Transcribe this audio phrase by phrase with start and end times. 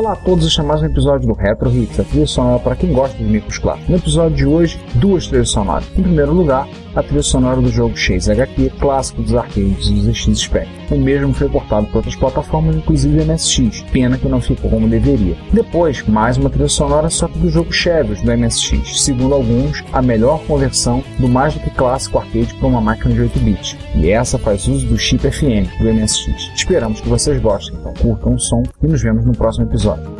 [0.00, 2.90] Olá a todos, é mais um episódio do Retro Hits, a trilha sonora para quem
[2.90, 3.90] gosta de micros clássicos.
[3.90, 5.84] No episódio de hoje, duas trilhas sonoras.
[5.94, 10.38] Em primeiro lugar, a trilha sonora do jogo Chase HQ, clássico dos arcades dos ZX
[10.38, 10.80] Spectrum.
[10.90, 15.36] O mesmo foi portado para outras plataformas, inclusive MSX, pena que não ficou como deveria.
[15.52, 20.02] Depois, mais uma trilha sonora só que do jogo Shadows do MSX, segundo alguns, a
[20.02, 23.78] melhor conversão do mais do que clássico arcade para uma máquina de 8-bit.
[23.94, 26.50] E essa faz uso do chip FM do MSX.
[26.54, 30.19] Esperamos que vocês gostem, então curtam o som e nos vemos no próximo episódio.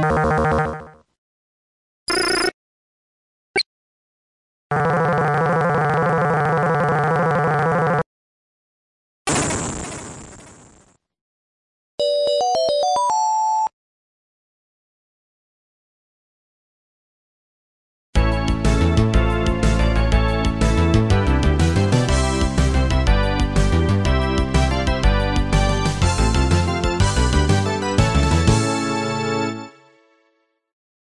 [0.00, 0.39] Bye.